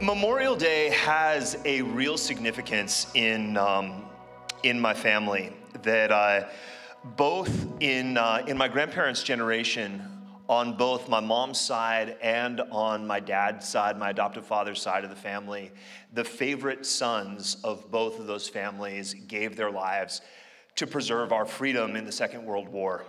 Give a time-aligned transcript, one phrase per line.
[0.00, 4.04] Memorial Day has a real significance in, um,
[4.62, 6.46] in my family that uh,
[7.16, 10.00] both in, uh, in my grandparents' generation,
[10.48, 15.10] on both my mom's side and on my dad's side, my adoptive father's side of
[15.10, 15.72] the family,
[16.14, 20.20] the favorite sons of both of those families gave their lives
[20.76, 23.04] to preserve our freedom in the Second World War.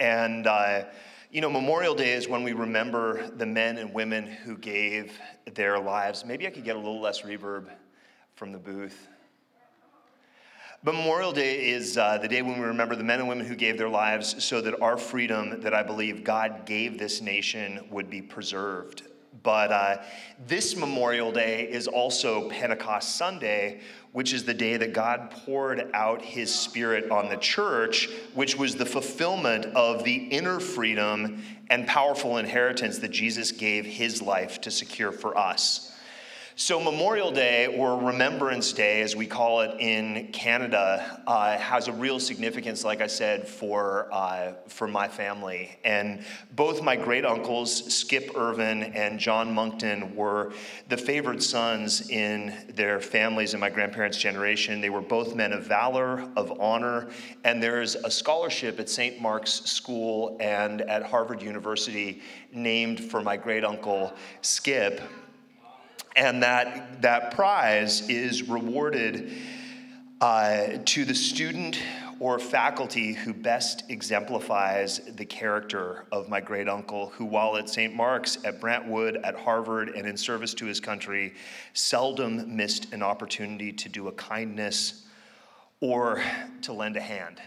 [0.00, 0.84] And uh,
[1.30, 5.16] you know, Memorial Day is when we remember the men and women who gave
[5.54, 6.24] their lives.
[6.24, 7.68] Maybe I could get a little less reverb
[8.34, 9.08] from the booth.
[10.82, 13.54] But Memorial Day is uh, the day when we remember the men and women who
[13.54, 18.10] gave their lives so that our freedom, that I believe God gave this nation, would
[18.10, 19.02] be preserved.
[19.42, 20.02] But uh,
[20.48, 23.80] this Memorial Day is also Pentecost Sunday,
[24.12, 28.76] which is the day that God poured out his spirit on the church, which was
[28.76, 34.70] the fulfillment of the inner freedom and powerful inheritance that Jesus gave his life to
[34.70, 35.94] secure for us.
[36.60, 41.92] So, Memorial Day, or Remembrance Day, as we call it in Canada, uh, has a
[41.92, 45.78] real significance, like I said, for, uh, for my family.
[45.84, 46.22] And
[46.54, 50.52] both my great uncles, Skip Ervin and John Moncton, were
[50.90, 54.82] the favored sons in their families in my grandparents' generation.
[54.82, 57.08] They were both men of valor, of honor,
[57.42, 59.18] and there's a scholarship at St.
[59.18, 62.20] Mark's School and at Harvard University
[62.52, 65.00] named for my great uncle, Skip
[66.16, 69.32] and that, that prize is rewarded
[70.20, 71.80] uh, to the student
[72.18, 77.94] or faculty who best exemplifies the character of my great uncle, who, while at St.
[77.94, 81.32] Mark's, at Brentwood, at Harvard, and in service to his country,
[81.72, 85.06] seldom missed an opportunity to do a kindness
[85.80, 86.22] or
[86.60, 87.40] to lend a hand.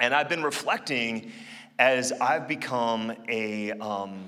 [0.00, 1.30] And I've been reflecting
[1.78, 3.70] as I've become a.
[3.72, 4.24] Um,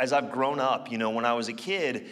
[0.00, 2.08] as I've grown up, you know, when I was a kid,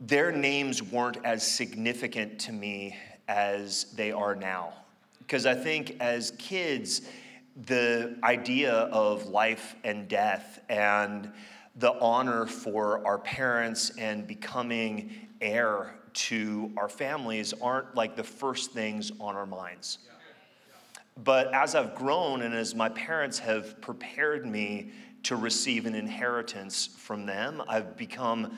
[0.00, 2.96] their names weren't as significant to me
[3.28, 4.72] as they are now.
[5.18, 7.02] Because I think as kids,
[7.66, 11.30] the idea of life and death and
[11.76, 18.72] the honor for our parents and becoming heir to our families aren't like the first
[18.72, 19.98] things on our minds.
[21.24, 24.92] But as I've grown and as my parents have prepared me
[25.24, 27.62] to receive an inheritance from them.
[27.68, 28.56] I've become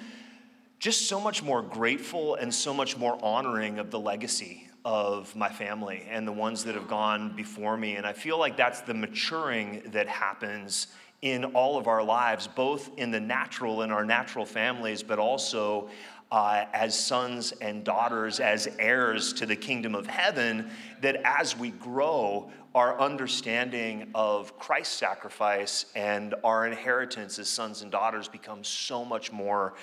[0.78, 5.48] just so much more grateful and so much more honoring of the legacy of my
[5.48, 7.96] family and the ones that have gone before me.
[7.96, 10.88] And I feel like that's the maturing that happens
[11.22, 15.88] in all of our lives, both in the natural, in our natural families, but also
[16.30, 20.70] uh, as sons and daughters, as heirs to the kingdom of heaven,
[21.00, 27.90] that as we grow, our understanding of Christ's sacrifice and our inheritance as sons and
[27.90, 29.74] daughters becomes so much more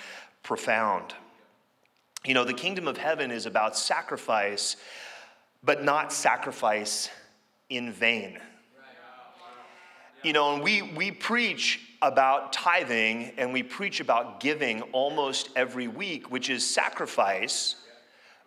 [0.42, 1.14] profound.
[2.24, 4.76] You know, the kingdom of heaven is about sacrifice,
[5.62, 7.08] but not sacrifice
[7.70, 8.38] in vain.
[10.22, 15.88] You know, and we, we preach about tithing and we preach about giving almost every
[15.88, 17.76] week, which is sacrifice,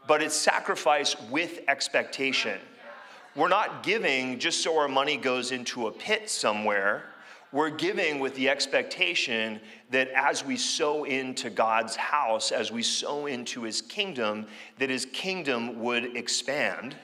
[0.07, 2.59] but it's sacrifice with expectation.
[3.35, 7.03] We're not giving just so our money goes into a pit somewhere.
[7.51, 9.59] We're giving with the expectation
[9.89, 14.47] that as we sow into God's house, as we sow into his kingdom,
[14.77, 16.95] that his kingdom would expand.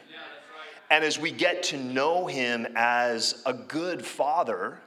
[0.90, 4.80] And as we get to know him as a good father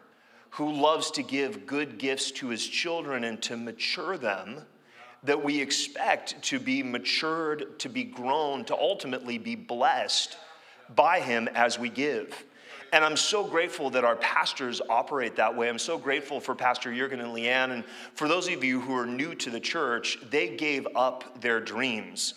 [0.49, 4.62] who loves to give good gifts to his children and to mature them,
[5.22, 10.38] that we expect to be matured, to be grown, to ultimately be blessed
[10.95, 12.45] by Him as we give.
[12.93, 15.69] And I'm so grateful that our pastors operate that way.
[15.69, 17.73] I'm so grateful for Pastor Jurgen and Leanne.
[17.73, 17.85] And
[18.15, 22.35] for those of you who are new to the church, they gave up their dreams.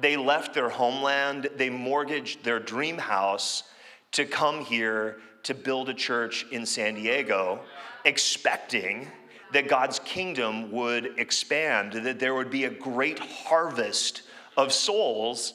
[0.00, 3.64] They left their homeland, they mortgaged their dream house
[4.12, 7.60] to come here to build a church in San Diego,
[8.04, 9.08] expecting
[9.52, 14.22] that God's kingdom would expand, that there would be a great harvest
[14.56, 15.54] of souls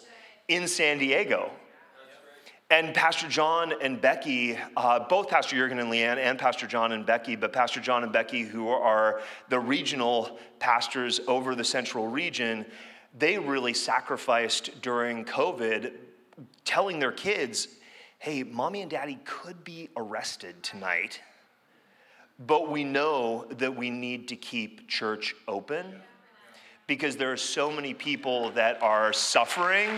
[0.49, 1.51] in San Diego.
[2.71, 7.05] And Pastor John and Becky, uh, both Pastor Jurgen and Leanne, and Pastor John and
[7.05, 12.65] Becky, but Pastor John and Becky, who are the regional pastors over the central region,
[13.15, 15.93] they really sacrificed during COVID,
[16.63, 17.67] telling their kids,
[18.17, 21.21] hey, mommy and daddy could be arrested tonight,
[22.47, 26.01] but we know that we need to keep church open
[26.87, 29.89] because there are so many people that are suffering.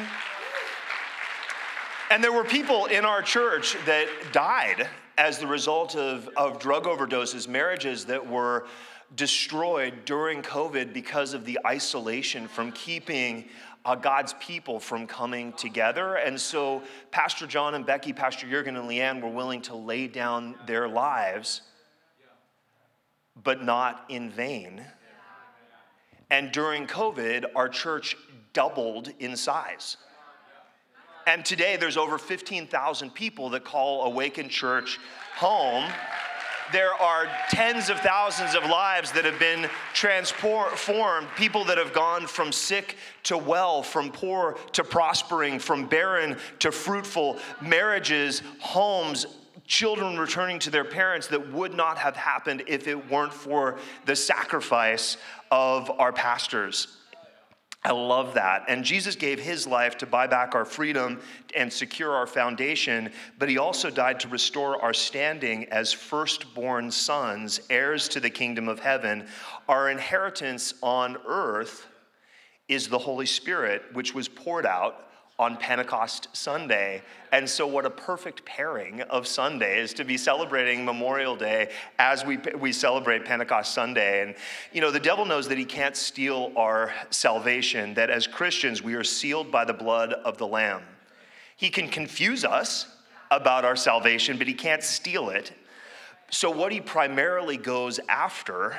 [2.10, 4.88] And there were people in our church that died
[5.18, 8.66] as the result of, of drug overdoses, marriages that were
[9.16, 13.46] destroyed during COVID because of the isolation from keeping
[13.84, 16.16] uh, God's people from coming together.
[16.16, 16.82] And so,
[17.12, 21.62] Pastor John and Becky, Pastor Jurgen and Leanne were willing to lay down their lives,
[23.44, 24.82] but not in vain.
[26.30, 28.18] And during COVID, our church
[28.54, 29.98] doubled in size.
[31.28, 34.98] And today, there's over 15,000 people that call Awaken Church
[35.36, 35.84] home
[36.72, 42.28] there are tens of thousands of lives that have been transformed, people that have gone
[42.28, 49.26] from sick to well, from poor to prospering, from barren to fruitful, marriages, homes,
[49.66, 54.16] children returning to their parents that would not have happened if it weren't for the
[54.16, 55.18] sacrifice
[55.52, 56.97] of our pastors.
[57.88, 58.66] I love that.
[58.68, 61.22] And Jesus gave his life to buy back our freedom
[61.56, 67.62] and secure our foundation, but he also died to restore our standing as firstborn sons,
[67.70, 69.26] heirs to the kingdom of heaven.
[69.70, 71.88] Our inheritance on earth
[72.68, 75.07] is the Holy Spirit, which was poured out
[75.40, 77.04] on Pentecost Sunday.
[77.32, 82.38] And so, what a perfect pairing of Sundays to be celebrating Memorial Day as we,
[82.58, 84.24] we celebrate Pentecost Sunday.
[84.24, 84.36] And,
[84.74, 88.96] you know, the devil knows that he can't steal our salvation, that as Christians, we
[88.96, 90.82] are sealed by the blood of the Lamb.
[91.56, 92.88] He can confuse us
[93.30, 95.52] about our salvation, but he can't steal it.
[96.32, 98.78] So, what he primarily goes after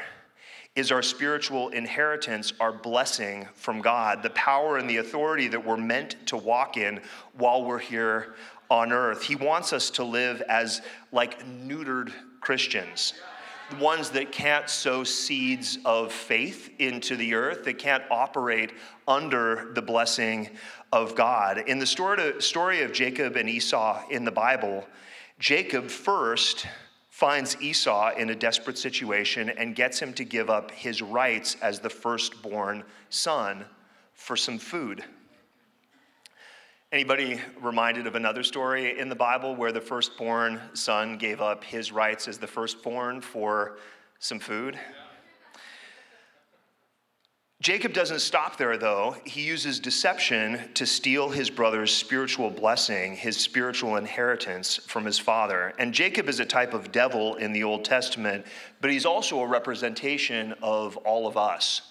[0.79, 5.77] is our spiritual inheritance, our blessing from God, the power and the authority that we're
[5.77, 7.01] meant to walk in
[7.37, 8.37] while we're here
[8.71, 9.23] on earth.
[9.23, 10.81] He wants us to live as
[11.11, 13.15] like neutered Christians.
[13.71, 18.73] The Ones that can't sow seeds of faith into the earth, that can't operate
[19.09, 20.49] under the blessing
[20.93, 21.59] of God.
[21.67, 24.87] In the story of Jacob and Esau in the Bible,
[25.41, 26.67] Jacob first
[27.19, 31.81] finds Esau in a desperate situation and gets him to give up his rights as
[31.81, 33.65] the firstborn son
[34.15, 35.03] for some food.
[36.93, 41.91] Anybody reminded of another story in the Bible where the firstborn son gave up his
[41.91, 43.79] rights as the firstborn for
[44.21, 44.79] some food?
[47.61, 49.17] Jacob doesn't stop there, though.
[49.25, 55.75] He uses deception to steal his brother's spiritual blessing, his spiritual inheritance from his father.
[55.77, 58.47] And Jacob is a type of devil in the Old Testament,
[58.81, 61.83] but he's also a representation of all of us.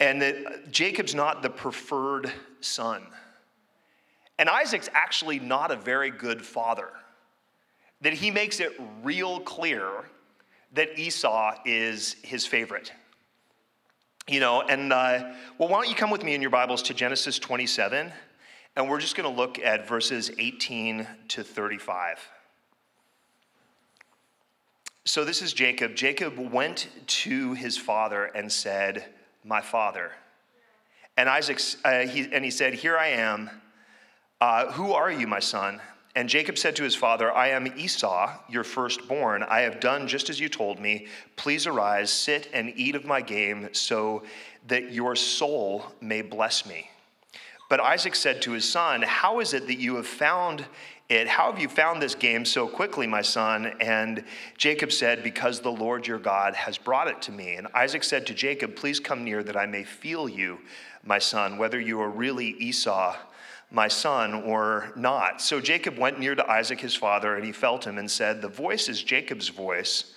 [0.00, 3.06] And that Jacob's not the preferred son.
[4.38, 6.88] And Isaac's actually not a very good father.
[8.00, 9.86] That he makes it real clear
[10.72, 12.90] that Esau is his favorite.
[14.28, 16.94] You know, and uh, well, why don't you come with me in your Bibles to
[16.94, 18.10] Genesis 27,
[18.74, 22.28] and we're just going to look at verses 18 to 35.
[25.04, 25.94] So this is Jacob.
[25.94, 29.04] Jacob went to his father and said,
[29.44, 30.10] My father.
[31.16, 33.48] And Isaac, uh, he, and he said, Here I am.
[34.40, 35.80] Uh, who are you, my son?
[36.16, 39.42] And Jacob said to his father, I am Esau, your firstborn.
[39.42, 41.08] I have done just as you told me.
[41.36, 44.22] Please arise, sit, and eat of my game, so
[44.66, 46.88] that your soul may bless me.
[47.68, 50.64] But Isaac said to his son, How is it that you have found
[51.10, 51.28] it?
[51.28, 53.74] How have you found this game so quickly, my son?
[53.82, 54.24] And
[54.56, 57.56] Jacob said, Because the Lord your God has brought it to me.
[57.56, 60.60] And Isaac said to Jacob, Please come near that I may feel you,
[61.04, 63.14] my son, whether you are really Esau
[63.76, 65.42] my son or not.
[65.42, 68.48] So Jacob went near to Isaac his father, and he felt him and said, The
[68.48, 70.14] voice is Jacob's voice,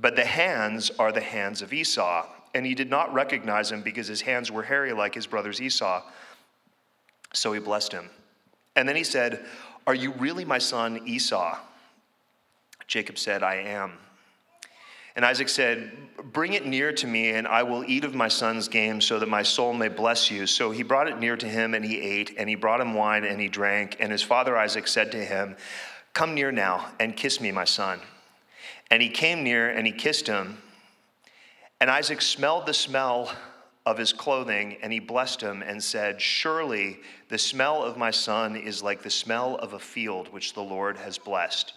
[0.00, 2.26] but the hands are the hands of Esau.
[2.54, 6.02] And he did not recognize him because his hands were hairy like his brother's Esau.
[7.34, 8.08] So he blessed him.
[8.74, 9.44] And then he said,
[9.86, 11.58] Are you really my son Esau?
[12.86, 13.98] Jacob said, I am.
[15.16, 15.92] And Isaac said,
[16.32, 19.28] Bring it near to me, and I will eat of my son's game, so that
[19.28, 20.46] my soul may bless you.
[20.46, 23.24] So he brought it near to him, and he ate, and he brought him wine,
[23.24, 23.96] and he drank.
[24.00, 25.56] And his father Isaac said to him,
[26.12, 28.00] Come near now, and kiss me, my son.
[28.90, 30.58] And he came near, and he kissed him.
[31.80, 33.32] And Isaac smelled the smell
[33.86, 38.56] of his clothing, and he blessed him, and said, Surely the smell of my son
[38.56, 41.74] is like the smell of a field which the Lord has blessed.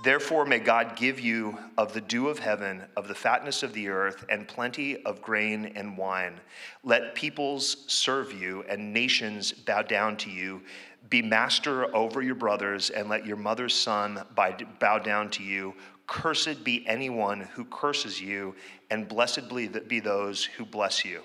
[0.00, 3.88] Therefore, may God give you of the dew of heaven, of the fatness of the
[3.88, 6.38] earth, and plenty of grain and wine.
[6.84, 10.62] Let peoples serve you, and nations bow down to you.
[11.10, 15.74] Be master over your brothers, and let your mother's son bow down to you.
[16.06, 18.54] Cursed be anyone who curses you,
[18.90, 19.48] and blessed
[19.88, 21.22] be those who bless you.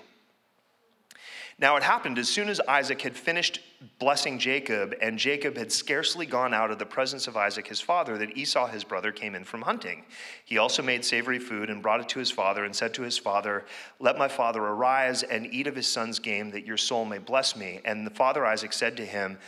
[1.58, 3.60] Now it happened as soon as Isaac had finished
[3.98, 8.18] blessing Jacob, and Jacob had scarcely gone out of the presence of Isaac his father,
[8.18, 10.04] that Esau his brother came in from hunting.
[10.44, 13.18] He also made savory food and brought it to his father, and said to his
[13.18, 13.64] father,
[14.00, 17.56] Let my father arise and eat of his son's game, that your soul may bless
[17.56, 17.80] me.
[17.84, 19.38] And the father Isaac said to him,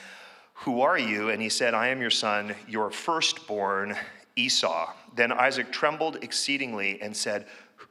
[0.54, 1.30] Who are you?
[1.30, 3.96] And he said, I am your son, your firstborn,
[4.36, 4.92] Esau.
[5.14, 7.46] Then Isaac trembled exceedingly and said,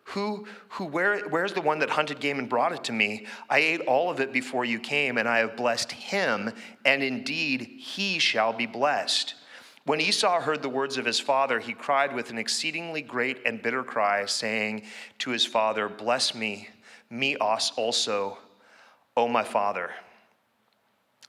[0.10, 3.26] who, who, where, where's the one that hunted game and brought it to me?
[3.50, 6.54] I ate all of it before you came, and I have blessed him,
[6.86, 9.34] and indeed he shall be blessed.
[9.86, 13.62] When Esau heard the words of his father, he cried with an exceedingly great and
[13.62, 14.84] bitter cry, saying
[15.20, 16.70] to his father, Bless me,
[17.10, 18.38] me also,
[19.18, 19.90] O my father.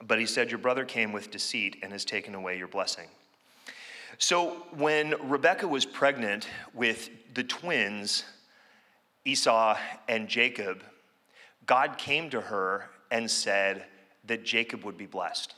[0.06, 3.09] But he said, Your brother came with deceit and has taken away your blessing.
[4.18, 8.25] So when Rebekah was pregnant with the twins,
[9.26, 9.76] Esau
[10.09, 10.83] and Jacob,
[11.66, 13.85] God came to her and said
[14.25, 15.54] that Jacob would be blessed.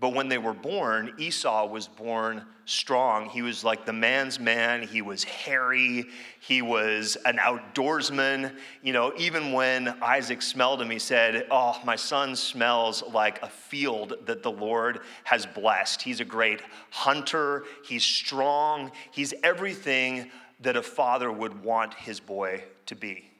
[0.00, 3.28] But when they were born, Esau was born strong.
[3.28, 4.82] He was like the man's man.
[4.82, 6.06] He was hairy.
[6.40, 8.56] He was an outdoorsman.
[8.82, 13.48] You know, even when Isaac smelled him, he said, Oh, my son smells like a
[13.48, 16.00] field that the Lord has blessed.
[16.00, 17.64] He's a great hunter.
[17.84, 18.92] He's strong.
[19.10, 20.30] He's everything
[20.60, 23.30] that a father would want his boy to be.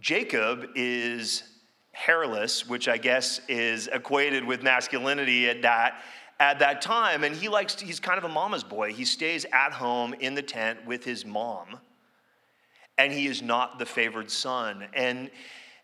[0.00, 1.42] Jacob is
[1.92, 6.02] hairless, which I guess is equated with masculinity at that
[6.38, 8.92] at that time and he likes to, he's kind of a mama's boy.
[8.92, 11.78] He stays at home in the tent with his mom.
[12.98, 14.84] And he is not the favored son.
[14.94, 15.30] And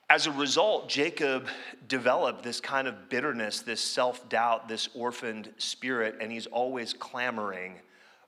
[0.09, 1.47] as a result, Jacob
[1.89, 7.77] developed this kind of bitterness, this self doubt, this orphaned spirit, and he's always clamoring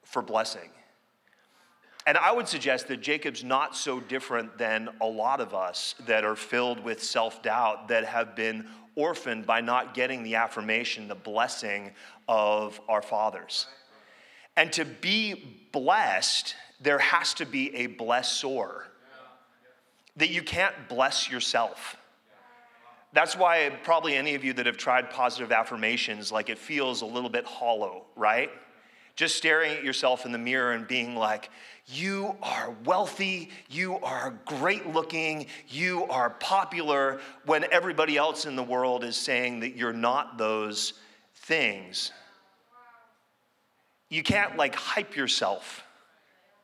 [0.03, 0.71] for blessing.
[2.07, 6.25] And I would suggest that Jacob's not so different than a lot of us that
[6.25, 11.15] are filled with self doubt, that have been orphaned by not getting the affirmation, the
[11.15, 11.93] blessing
[12.29, 13.67] of our fathers.
[14.57, 18.83] And to be blessed, there has to be a blessor,
[20.17, 21.97] that you can't bless yourself.
[23.13, 27.07] That's why probably any of you that have tried positive affirmations, like it feels a
[27.07, 28.51] little bit hollow, right?
[29.17, 31.51] Just staring at yourself in the mirror and being like,
[31.87, 38.63] you are wealthy, you are great looking, you are popular, when everybody else in the
[38.63, 40.95] world is saying that you're not those
[41.35, 42.11] things.
[44.09, 45.85] You can't like hype yourself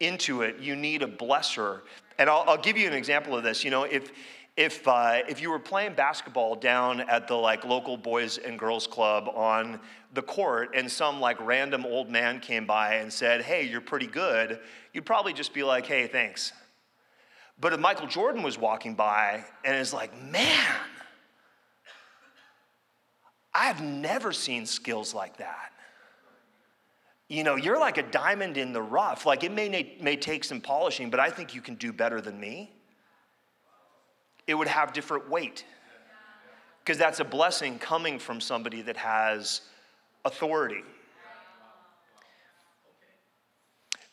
[0.01, 0.59] into it.
[0.59, 1.81] You need a blesser.
[2.19, 3.63] And I'll, I'll give you an example of this.
[3.63, 4.11] You know, if
[4.57, 8.87] if uh, if you were playing basketball down at the like local boys and girls
[8.87, 9.81] club on
[10.13, 14.07] the court and some like random old man came by and said, Hey, you're pretty
[14.07, 14.61] good,
[14.93, 16.53] you'd probably just be like, Hey, thanks.
[17.61, 20.77] But if Michael Jordan was walking by and is like, Man,
[23.55, 25.73] I've never seen skills like that.
[27.29, 29.25] You know, you're like a diamond in the rough.
[29.25, 32.41] Like it may, may take some polishing, but I think you can do better than
[32.41, 32.73] me.
[34.51, 35.65] It would have different weight
[36.81, 39.61] because that's a blessing coming from somebody that has
[40.25, 40.83] authority.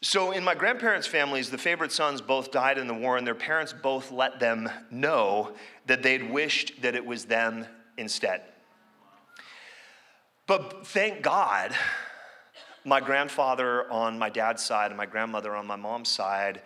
[0.03, 3.33] So, in my grandparents' families, the favorite sons both died in the war, and their
[3.33, 5.55] parents both let them know
[5.87, 7.65] that they'd wished that it was them
[7.97, 8.43] instead.
[10.45, 11.75] But thank God,
[12.85, 16.61] my grandfather on my dad's side and my grandmother on my mom's side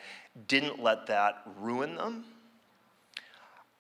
[0.50, 2.26] didn't let that ruin them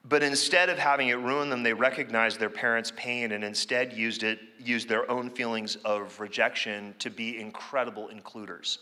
[0.10, 4.24] but instead of having it ruin them, they recognized their parents' pain and instead used
[4.24, 8.80] it, used their own feelings of rejection to be incredible includers.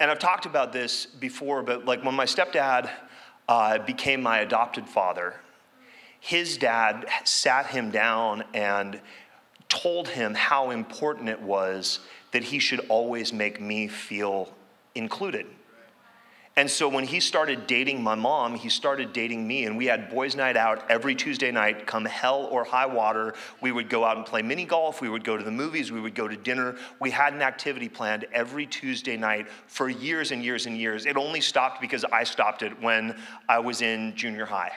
[0.00, 2.90] And I've talked about this before, but like when my stepdad
[3.48, 5.34] uh, became my adopted father,
[6.20, 9.00] his dad sat him down and
[9.68, 12.00] told him how important it was
[12.32, 14.52] that he should always make me feel
[14.94, 15.46] included.
[16.58, 20.10] And so when he started dating my mom, he started dating me, and we had
[20.10, 23.34] boys' night out every Tuesday night, come hell or high water.
[23.60, 26.00] We would go out and play mini golf, we would go to the movies, we
[26.00, 26.74] would go to dinner.
[26.98, 31.06] We had an activity planned every Tuesday night for years and years and years.
[31.06, 33.16] It only stopped because I stopped it when
[33.48, 34.72] I was in junior high.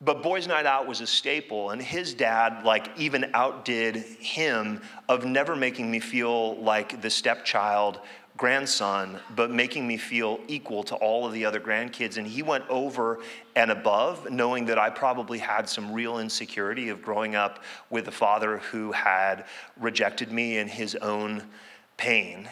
[0.00, 5.26] But Boys Night Out was a staple, and his dad, like, even outdid him of
[5.26, 8.00] never making me feel like the stepchild
[8.42, 12.16] grandson, but making me feel equal to all of the other grandkids.
[12.16, 13.20] And he went over
[13.54, 18.10] and above, knowing that I probably had some real insecurity of growing up with a
[18.10, 19.44] father who had
[19.78, 21.44] rejected me in his own
[21.96, 22.48] pain.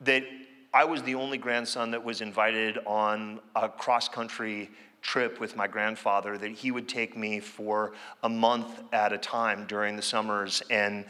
[0.00, 0.24] That
[0.72, 4.70] I was the only grandson that was invited on a cross country
[5.02, 9.66] trip with my grandfather that he would take me for a month at a time
[9.66, 11.04] during the summers and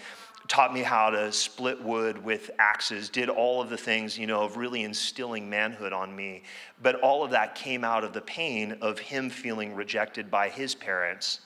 [0.50, 4.42] taught me how to split wood with axes, did all of the things, you know,
[4.42, 6.42] of really instilling manhood on me.
[6.83, 10.75] But all of that came out of the pain of him feeling rejected by his
[10.75, 11.42] parents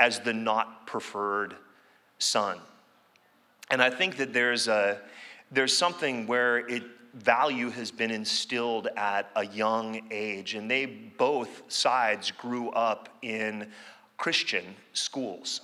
[0.00, 1.54] as the not preferred
[2.18, 2.58] son.
[3.70, 5.00] And I think that there's a
[5.52, 6.82] there's something where it
[7.14, 13.68] value has been instilled at a young age and they both sides grew up in
[14.16, 15.60] Christian schools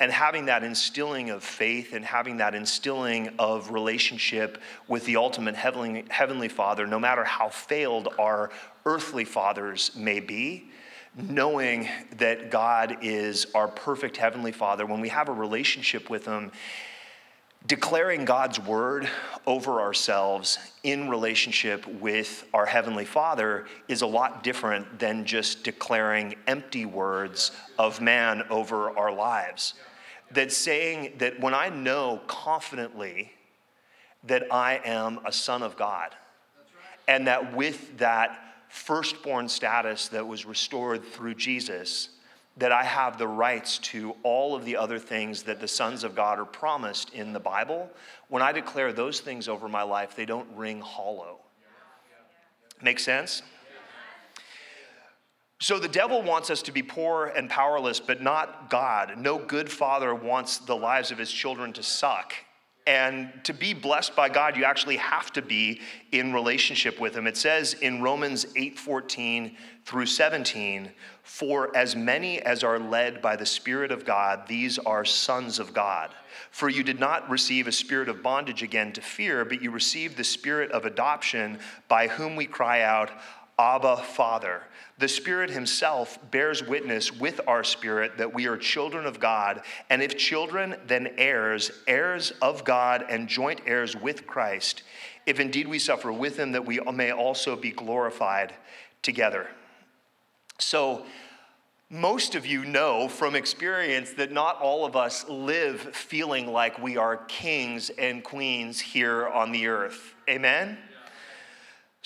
[0.00, 5.54] and having that instilling of faith and having that instilling of relationship with the ultimate
[5.54, 8.50] heavenly, heavenly Father, no matter how failed our
[8.84, 10.70] earthly fathers may be,
[11.16, 16.50] knowing that God is our perfect heavenly Father, when we have a relationship with Him,
[17.66, 19.08] declaring God's word
[19.46, 26.34] over ourselves in relationship with our Heavenly Father is a lot different than just declaring
[26.46, 29.74] empty words of man over our lives.
[30.32, 33.32] That saying that when I know confidently
[34.24, 36.14] that I am a son of God,
[37.06, 42.08] and that with that firstborn status that was restored through Jesus,
[42.56, 46.14] that I have the rights to all of the other things that the sons of
[46.14, 47.90] God are promised in the Bible,
[48.28, 51.38] when I declare those things over my life, they don't ring hollow.
[52.80, 53.42] Make sense?
[55.60, 59.16] So the devil wants us to be poor and powerless, but not God.
[59.16, 62.34] No good father wants the lives of his children to suck.
[62.86, 65.80] And to be blessed by God, you actually have to be
[66.12, 67.26] in relationship with him.
[67.26, 73.46] It says in Romans 8:14 through 17, "For as many as are led by the
[73.46, 76.14] Spirit of God, these are sons of God.
[76.50, 80.18] For you did not receive a spirit of bondage again to fear, but you received
[80.18, 83.10] the spirit of adoption, by whom we cry out,
[83.58, 84.62] Abba, Father.
[84.98, 90.02] The Spirit Himself bears witness with our spirit that we are children of God, and
[90.02, 94.82] if children, then heirs, heirs of God, and joint heirs with Christ,
[95.26, 98.54] if indeed we suffer with Him, that we may also be glorified
[99.02, 99.48] together.
[100.58, 101.04] So,
[101.90, 106.96] most of you know from experience that not all of us live feeling like we
[106.96, 110.14] are kings and queens here on the earth.
[110.28, 110.78] Amen?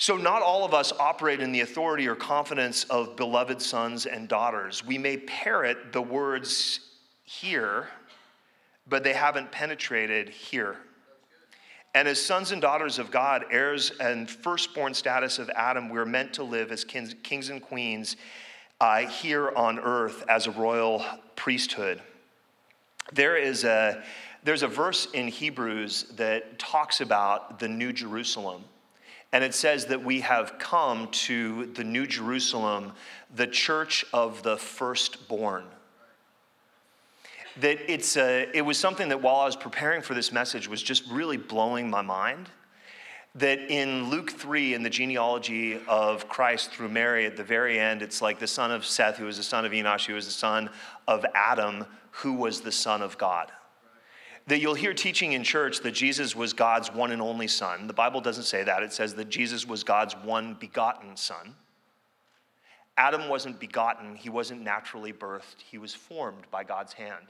[0.01, 4.29] So, not all of us operate in the authority or confidence of beloved sons and
[4.29, 4.85] daughters.
[4.85, 6.79] We may parrot the words
[7.25, 7.89] here,
[8.87, 10.77] but they haven't penetrated here.
[11.93, 16.31] And as sons and daughters of God, heirs and firstborn status of Adam, we're meant
[16.35, 18.15] to live as kings and queens
[18.79, 21.03] uh, here on earth as a royal
[21.35, 22.01] priesthood.
[23.11, 24.01] There is a,
[24.45, 28.63] there's a verse in Hebrews that talks about the New Jerusalem.
[29.31, 32.93] And it says that we have come to the New Jerusalem,
[33.33, 35.65] the church of the firstborn.
[37.59, 40.81] That it's a, it was something that while I was preparing for this message was
[40.81, 42.49] just really blowing my mind.
[43.35, 48.01] That in Luke 3, in the genealogy of Christ through Mary, at the very end,
[48.01, 50.31] it's like the son of Seth, who was the son of Enosh, who was the
[50.31, 50.71] son
[51.07, 53.51] of Adam, who was the son of God
[54.49, 57.85] that you'll hear teaching in church that Jesus was God's one and only son.
[57.85, 58.81] The Bible doesn't say that.
[58.81, 61.55] It says that Jesus was God's one begotten son.
[62.97, 67.27] Adam wasn't begotten, he wasn't naturally birthed, he was formed by God's hand.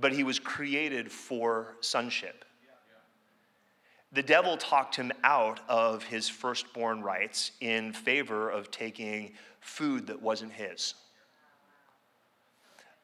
[0.00, 2.44] But he was created for sonship.
[4.12, 10.22] The devil talked him out of his firstborn rights in favor of taking food that
[10.22, 10.94] wasn't his.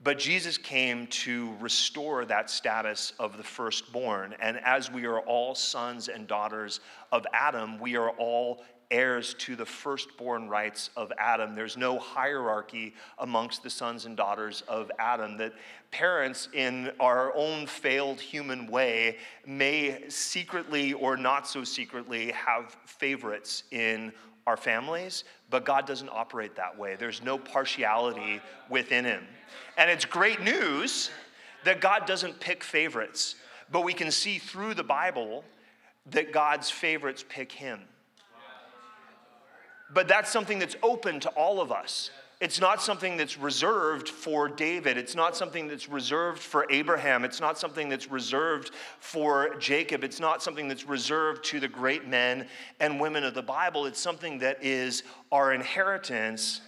[0.02, 4.34] But Jesus came to restore that status of the firstborn.
[4.40, 6.80] And as we are all sons and daughters
[7.10, 11.54] of Adam, we are all heirs to the firstborn rights of Adam.
[11.54, 15.36] There's no hierarchy amongst the sons and daughters of Adam.
[15.38, 15.52] That
[15.90, 23.64] parents, in our own failed human way, may secretly or not so secretly have favorites
[23.70, 24.12] in
[24.46, 26.96] our families, but God doesn't operate that way.
[26.96, 29.26] There's no partiality within Him.
[29.76, 31.10] And it's great news
[31.64, 33.36] that God doesn't pick favorites,
[33.70, 35.44] but we can see through the Bible
[36.10, 37.80] that God's favorites pick Him.
[39.92, 42.10] But that's something that's open to all of us.
[42.40, 44.98] It's not something that's reserved for David.
[44.98, 47.24] It's not something that's reserved for Abraham.
[47.24, 50.02] It's not something that's reserved for Jacob.
[50.02, 52.48] It's not something that's reserved to the great men
[52.80, 53.86] and women of the Bible.
[53.86, 56.60] It's something that is our inheritance.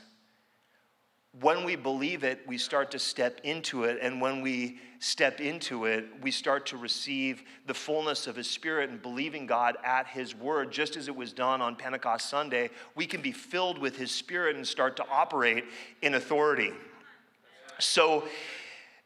[1.41, 3.99] When we believe it, we start to step into it.
[4.01, 8.91] And when we step into it, we start to receive the fullness of His Spirit
[8.91, 12.71] and believing God at His word, just as it was done on Pentecost Sunday.
[12.95, 15.65] We can be filled with His Spirit and start to operate
[16.03, 16.73] in authority.
[17.79, 18.25] So,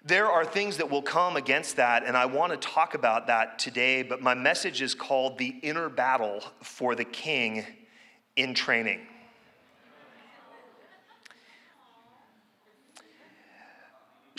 [0.03, 3.59] there are things that will come against that, and I want to talk about that
[3.59, 7.67] today, but my message is called The Inner Battle for the King
[8.37, 9.01] in Training.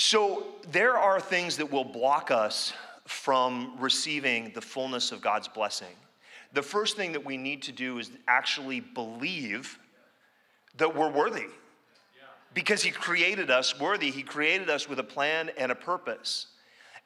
[0.04, 2.74] So, there are things that will block us
[3.06, 5.96] from receiving the fullness of God's blessing.
[6.54, 9.78] The first thing that we need to do is actually believe
[10.78, 11.46] that we're worthy.
[12.56, 16.48] Because He created us worthy, He created us with a plan and a purpose.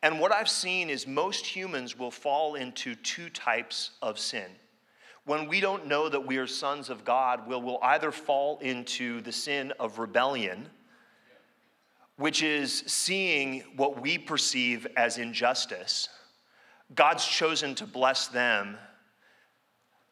[0.02, 4.48] And what I've seen is most humans will fall into two types of sin.
[5.26, 9.20] When we don't know that we are sons of God, we'll, we'll either fall into
[9.20, 10.70] the sin of rebellion
[12.18, 16.08] which is seeing what we perceive as injustice.
[16.94, 18.78] God's chosen to bless them,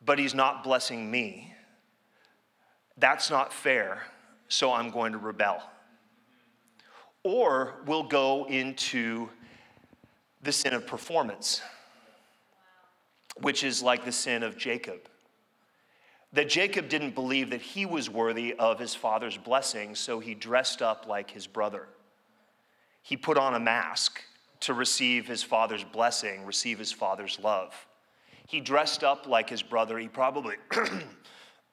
[0.04, 1.54] but He's not blessing me.
[2.98, 4.04] That's not fair,
[4.48, 5.64] so I'm going to rebel.
[7.24, 9.30] Or we'll go into
[10.42, 11.62] the sin of performance,
[13.40, 15.08] which is like the sin of Jacob.
[16.34, 20.82] That Jacob didn't believe that he was worthy of his father's blessing, so he dressed
[20.82, 21.88] up like his brother
[23.04, 24.22] he put on a mask
[24.62, 27.74] to receive his father's blessing, receive his father's love.
[28.48, 30.00] He dressed up like his brother.
[30.00, 31.04] He probably, it,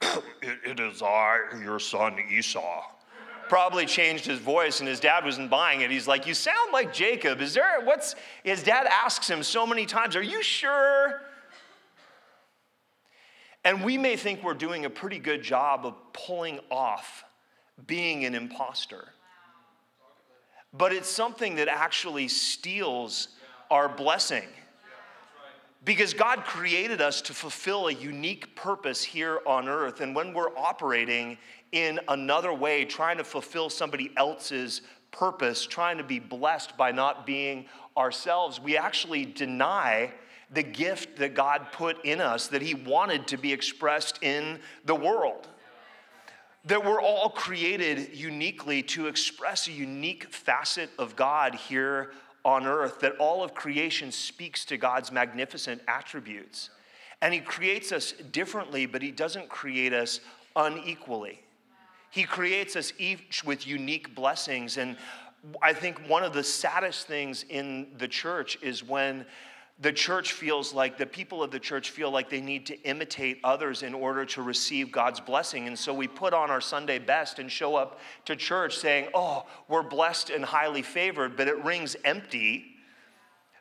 [0.43, 2.83] it is I, your son Esau.
[3.49, 5.91] Probably changed his voice, and his dad wasn't buying it.
[5.91, 7.41] He's like, You sound like Jacob.
[7.41, 11.23] Is there, what's, his dad asks him so many times, Are you sure?
[13.65, 17.25] And we may think we're doing a pretty good job of pulling off
[17.87, 19.09] being an imposter
[20.73, 23.29] but it's something that actually steals
[23.71, 24.47] our blessing.
[25.83, 30.03] Because God created us to fulfill a unique purpose here on earth.
[30.03, 31.39] And when we're operating
[31.73, 37.25] in another way, trying to fulfill somebody else's purpose, trying to be blessed by not
[37.25, 37.65] being
[37.97, 40.13] ourselves, we actually deny
[40.53, 44.95] the gift that God put in us that He wanted to be expressed in the
[44.95, 45.49] world
[46.65, 52.13] that we're all created uniquely to express a unique facet of God here
[52.45, 56.71] on earth, that all of creation speaks to God's magnificent attributes.
[57.23, 60.21] And He creates us differently, but He doesn't create us
[60.57, 61.41] unequally.
[62.11, 64.77] He creates us each with unique blessings.
[64.77, 64.97] And
[65.63, 69.25] I think one of the saddest things in the church is when
[69.81, 73.41] the church feels like the people of the church feel like they need to imitate
[73.43, 75.67] others in order to receive God's blessing.
[75.67, 79.47] And so we put on our Sunday best and show up to church saying, Oh,
[79.69, 82.77] we're blessed and highly favored, but it rings empty,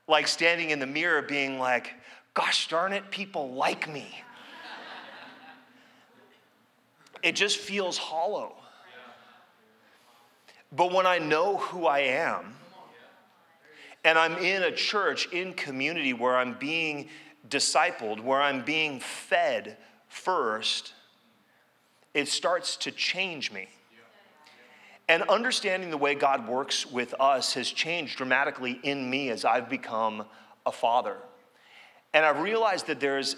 [0.10, 1.94] like standing in the mirror being like,
[2.34, 4.14] Gosh darn it, people like me.
[7.24, 8.56] it just feels hollow.
[10.72, 12.56] But when I know who I am,
[14.04, 17.10] and I'm in a church, in community where I'm being
[17.48, 20.94] discipled, where I'm being fed first,
[22.14, 23.68] it starts to change me.
[25.08, 29.68] And understanding the way God works with us has changed dramatically in me as I've
[29.68, 30.26] become
[30.66, 31.18] a father.
[32.14, 33.36] And I've realized that there's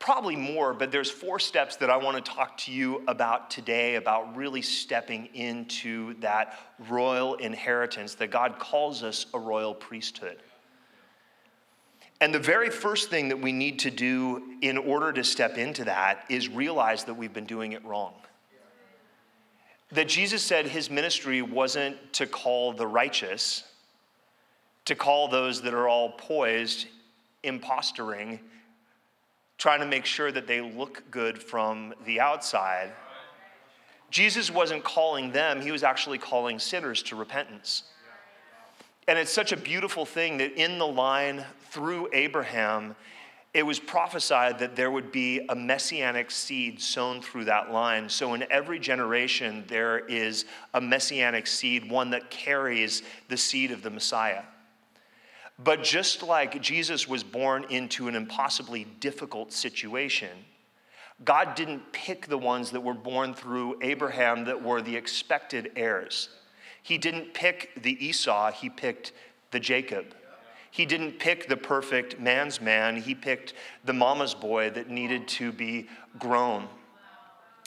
[0.00, 3.94] probably more, but there's four steps that I want to talk to you about today
[3.94, 6.58] about really stepping into that
[6.88, 10.38] royal inheritance that God calls us a royal priesthood.
[12.22, 15.84] And the very first thing that we need to do in order to step into
[15.84, 18.14] that is realize that we've been doing it wrong.
[19.92, 23.64] That Jesus said his ministry wasn't to call the righteous,
[24.86, 26.86] to call those that are all poised,
[27.44, 28.38] impostoring,
[29.60, 32.90] trying to make sure that they look good from the outside.
[34.10, 37.84] Jesus wasn't calling them, he was actually calling sinners to repentance.
[39.06, 42.96] And it's such a beautiful thing that in the line through Abraham,
[43.52, 48.08] it was prophesied that there would be a messianic seed sown through that line.
[48.08, 53.82] So, in every generation, there is a messianic seed, one that carries the seed of
[53.82, 54.42] the Messiah.
[55.62, 60.30] But just like Jesus was born into an impossibly difficult situation,
[61.22, 66.30] God didn't pick the ones that were born through Abraham that were the expected heirs.
[66.82, 69.12] He didn't pick the Esau, he picked
[69.50, 70.14] the Jacob.
[70.70, 73.52] He didn't pick the perfect man's man, he picked
[73.84, 76.68] the mama's boy that needed to be grown.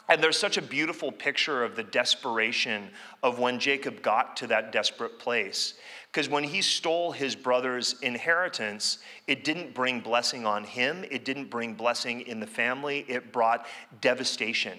[0.09, 2.89] And there's such a beautiful picture of the desperation
[3.21, 5.75] of when Jacob got to that desperate place.
[6.13, 11.49] Because when he stole his brother's inheritance, it didn't bring blessing on him, it didn't
[11.49, 13.65] bring blessing in the family, it brought
[13.99, 14.77] devastation.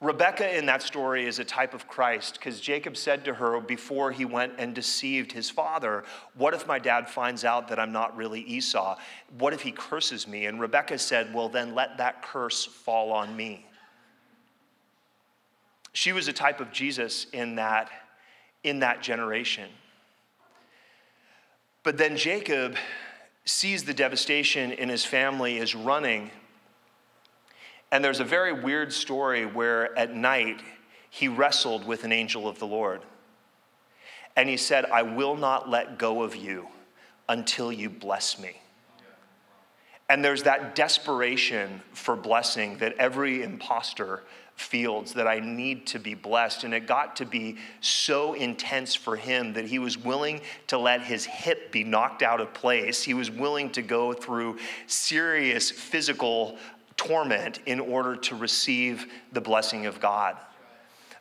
[0.00, 4.10] Rebecca in that story is a type of Christ because Jacob said to her before
[4.10, 6.02] he went and deceived his father,
[6.34, 8.98] What if my dad finds out that I'm not really Esau?
[9.38, 10.46] What if he curses me?
[10.46, 13.66] And Rebecca said, Well, then let that curse fall on me.
[15.92, 17.88] She was a type of Jesus in that,
[18.64, 19.68] in that generation.
[21.82, 22.76] But then Jacob
[23.44, 26.30] sees the devastation in his family is running
[27.92, 30.62] and there's a very weird story where at night
[31.10, 33.02] he wrestled with an angel of the Lord.
[34.34, 36.68] And he said, I will not let go of you
[37.28, 38.62] until you bless me.
[40.08, 44.22] And there's that desperation for blessing that every imposter
[44.56, 46.64] feels that I need to be blessed.
[46.64, 51.02] And it got to be so intense for him that he was willing to let
[51.02, 53.02] his hip be knocked out of place.
[53.02, 56.58] He was willing to go through serious physical
[56.96, 60.36] torment in order to receive the blessing of God.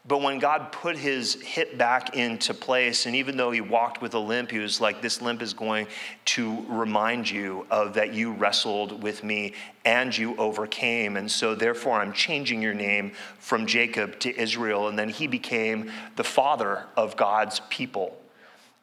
[0.03, 4.15] But when God put his hip back into place, and even though he walked with
[4.15, 5.85] a limp, he was like, This limp is going
[6.25, 9.53] to remind you of that you wrestled with me
[9.85, 11.17] and you overcame.
[11.17, 14.87] And so, therefore, I'm changing your name from Jacob to Israel.
[14.87, 18.17] And then he became the father of God's people.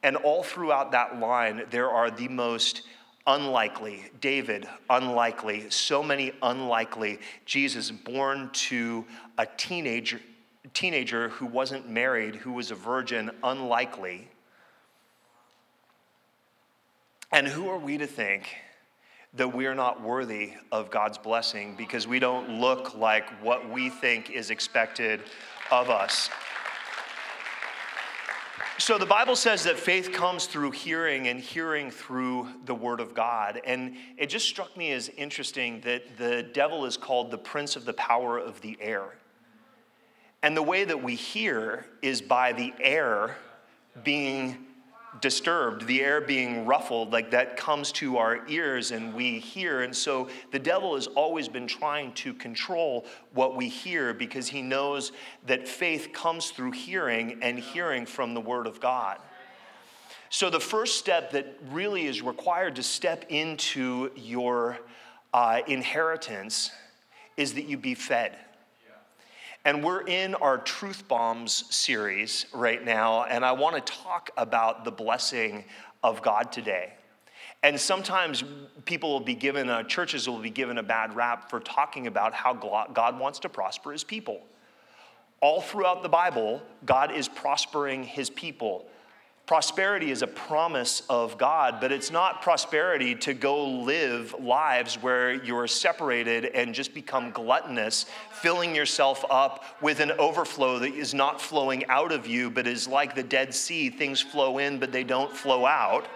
[0.04, 2.82] And all throughout that line, there are the most
[3.26, 4.04] unlikely.
[4.20, 5.68] David, unlikely.
[5.70, 7.18] So many unlikely.
[7.44, 9.04] Jesus, born to
[9.36, 10.20] a teenager,
[10.74, 14.28] teenager who wasn't married, who was a virgin, unlikely.
[17.30, 18.48] And who are we to think
[19.34, 23.90] that we are not worthy of God's blessing because we don't look like what we
[23.90, 25.20] think is expected
[25.70, 26.30] of us?
[28.78, 33.12] So the Bible says that faith comes through hearing and hearing through the Word of
[33.12, 33.60] God.
[33.64, 37.84] And it just struck me as interesting that the devil is called the prince of
[37.84, 39.17] the power of the air.
[40.42, 43.36] And the way that we hear is by the air
[44.04, 44.66] being
[45.20, 49.82] disturbed, the air being ruffled, like that comes to our ears and we hear.
[49.82, 54.62] And so the devil has always been trying to control what we hear because he
[54.62, 55.12] knows
[55.46, 59.18] that faith comes through hearing and hearing from the Word of God.
[60.30, 64.78] So the first step that really is required to step into your
[65.32, 66.70] uh, inheritance
[67.36, 68.36] is that you be fed.
[69.64, 74.84] And we're in our Truth Bombs series right now, and I want to talk about
[74.84, 75.64] the blessing
[76.02, 76.92] of God today.
[77.64, 78.44] And sometimes
[78.84, 82.32] people will be given, a, churches will be given a bad rap for talking about
[82.34, 84.42] how God wants to prosper his people.
[85.40, 88.86] All throughout the Bible, God is prospering his people.
[89.48, 95.42] Prosperity is a promise of God, but it's not prosperity to go live lives where
[95.42, 101.40] you're separated and just become gluttonous, filling yourself up with an overflow that is not
[101.40, 103.88] flowing out of you, but is like the Dead Sea.
[103.88, 106.06] Things flow in, but they don't flow out.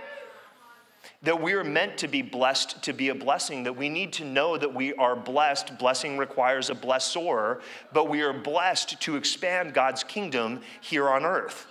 [1.23, 4.27] That we are meant to be blessed to be a blessing, that we need to
[4.27, 5.79] know that we are blessed.
[5.79, 7.63] Blessing requires a blessor,
[7.95, 11.67] but we are blessed to expand God's kingdom here on earth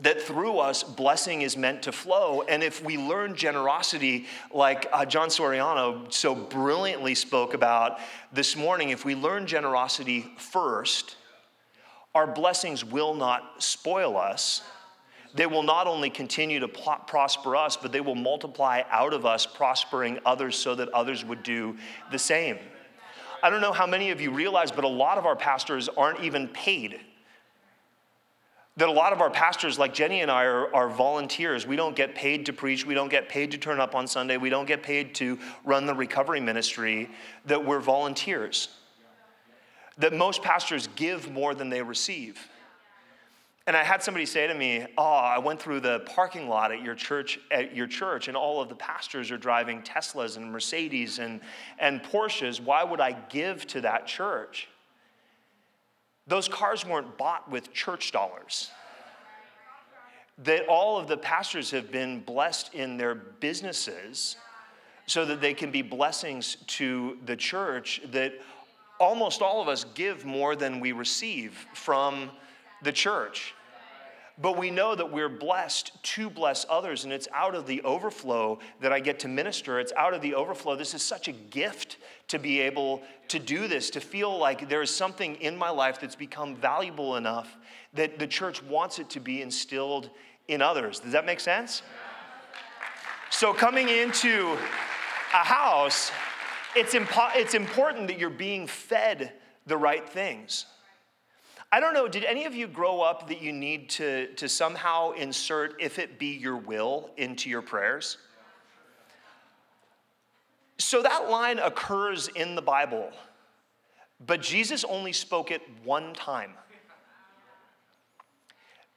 [0.00, 2.42] that through us blessing is meant to flow.
[2.42, 7.98] And if we learn generosity like uh, john soriano so brilliantly spoke about
[8.32, 11.16] this morning if we learn generosity first
[12.14, 14.62] our blessings will not spoil us.
[15.34, 19.46] They will not only continue to prosper us but they will multiply out of us
[19.46, 21.76] prospering others so that others would do
[22.10, 22.58] the same.
[23.42, 26.20] I don't know how many of you realize but a lot of our pastors aren't
[26.20, 26.98] even paid
[28.78, 31.66] that a lot of our pastors, like Jenny and I, are, are, volunteers.
[31.66, 32.86] We don't get paid to preach.
[32.86, 34.36] We don't get paid to turn up on Sunday.
[34.36, 37.10] We don't get paid to run the recovery ministry.
[37.46, 38.68] That we're volunteers.
[39.98, 42.48] That most pastors give more than they receive.
[43.66, 46.80] And I had somebody say to me, "Oh, I went through the parking lot at
[46.80, 51.18] your church, at your church, and all of the pastors are driving Teslas and Mercedes
[51.18, 51.40] and,
[51.80, 52.60] and Porsches.
[52.60, 54.68] Why would I give to that church?"
[56.28, 58.70] Those cars weren't bought with church dollars.
[60.44, 64.36] That all of the pastors have been blessed in their businesses
[65.06, 68.34] so that they can be blessings to the church that
[69.00, 72.30] almost all of us give more than we receive from
[72.82, 73.54] the church.
[74.40, 78.60] But we know that we're blessed to bless others, and it's out of the overflow
[78.80, 79.80] that I get to minister.
[79.80, 80.76] It's out of the overflow.
[80.76, 81.96] This is such a gift
[82.28, 86.00] to be able to do this, to feel like there is something in my life
[86.00, 87.56] that's become valuable enough
[87.94, 90.10] that the church wants it to be instilled
[90.46, 91.00] in others.
[91.00, 91.82] Does that make sense?
[93.30, 94.56] So, coming into
[95.34, 96.12] a house,
[96.76, 99.32] it's, impo- it's important that you're being fed
[99.66, 100.66] the right things.
[101.70, 105.10] I don't know, did any of you grow up that you need to, to somehow
[105.10, 108.16] insert, if it be your will, into your prayers?
[110.78, 113.10] So that line occurs in the Bible,
[114.24, 116.52] but Jesus only spoke it one time.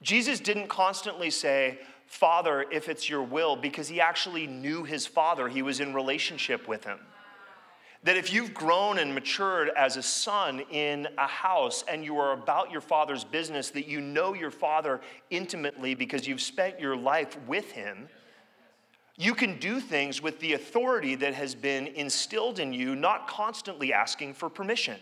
[0.02, 5.48] Jesus didn't constantly say, Father, if it's your will, because he actually knew his father.
[5.48, 7.00] He was in relationship with him.
[8.04, 12.32] That if you've grown and matured as a son in a house and you are
[12.32, 17.38] about your father's business, that you know your father intimately because you've spent your life
[17.48, 18.10] with him,
[19.18, 23.94] you can do things with the authority that has been instilled in you, not constantly
[23.94, 24.98] asking for permission.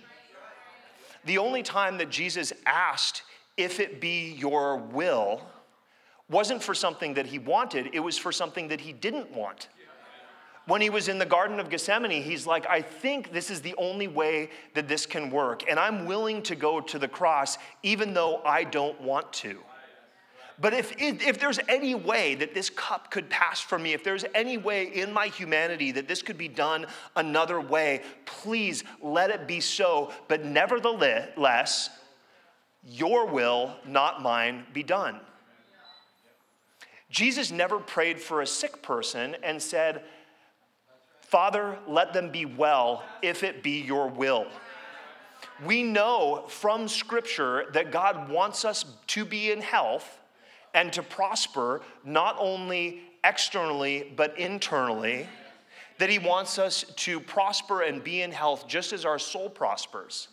[1.23, 3.23] The only time that Jesus asked,
[3.55, 5.41] if it be your will,
[6.29, 9.69] wasn't for something that he wanted, it was for something that he didn't want
[10.69, 13.75] when he was in the Garden of Gethsemane, he's like, I think this is the
[13.77, 15.69] only way that this can work.
[15.69, 19.57] And I'm willing to go to the cross even though I don't want to.
[20.61, 24.25] But if, if there's any way that this cup could pass from me, if there's
[24.35, 29.47] any way in my humanity that this could be done another way, please let it
[29.47, 30.11] be so.
[30.27, 31.89] But nevertheless,
[32.83, 35.21] your will, not mine, be done.
[37.09, 40.03] Jesus never prayed for a sick person and said,
[41.29, 44.47] Father, let them be well if it be your will.
[45.63, 50.17] We know from Scripture that God wants us to be in health
[50.73, 55.27] and to prosper, not only externally, but internally.
[55.99, 60.29] That He wants us to prosper and be in health just as our soul prospers.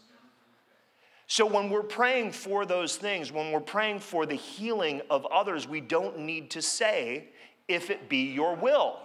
[1.27, 5.69] So, when we're praying for those things, when we're praying for the healing of others,
[5.69, 7.29] we don't need to say,
[7.69, 9.01] if it be your will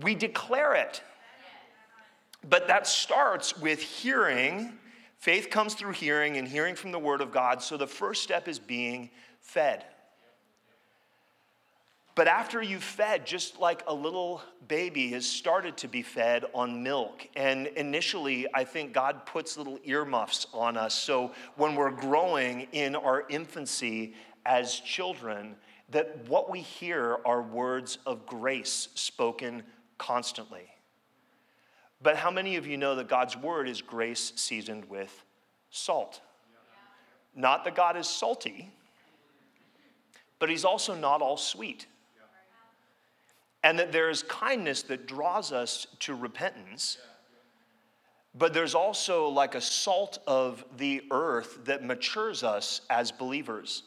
[0.00, 1.02] we declare it.
[2.48, 4.78] But that starts with hearing.
[5.18, 7.62] Faith comes through hearing and hearing from the Word of God.
[7.62, 9.84] So the first step is being fed.
[12.14, 16.82] But after you've fed, just like a little baby has started to be fed on
[16.82, 20.94] milk, and initially, I think God puts little earmuffs on us.
[20.94, 25.54] So when we're growing in our infancy as children,
[25.90, 29.62] that what we hear are words of grace spoken
[29.98, 30.66] constantly.
[32.00, 35.24] But how many of you know that God's word is grace seasoned with
[35.70, 36.20] salt?
[37.34, 38.70] Not that God is salty,
[40.38, 41.86] but he's also not all sweet.
[43.64, 46.98] And that there is kindness that draws us to repentance,
[48.34, 53.82] but there's also like a salt of the earth that matures us as believers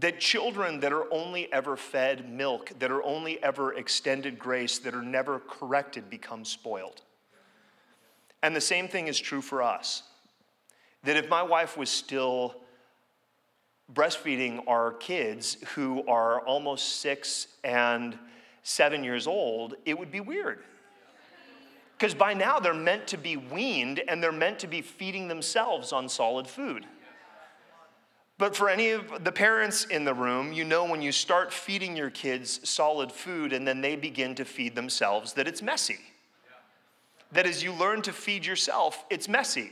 [0.00, 4.94] that children that are only ever fed milk, that are only ever extended grace, that
[4.94, 7.02] are never corrected, become spoiled.
[8.42, 10.02] And the same thing is true for us.
[11.04, 12.56] That if my wife was still
[13.92, 18.18] breastfeeding our kids who are almost six and
[18.62, 20.58] seven years old, it would be weird.
[21.96, 25.92] Because by now they're meant to be weaned and they're meant to be feeding themselves
[25.92, 26.84] on solid food.
[28.38, 31.96] But for any of the parents in the room, you know when you start feeding
[31.96, 35.98] your kids solid food and then they begin to feed themselves, that it's messy.
[37.32, 39.70] That as you learn to feed yourself, it's messy.